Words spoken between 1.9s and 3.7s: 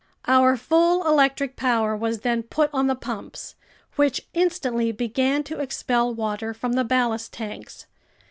was then put on the pumps,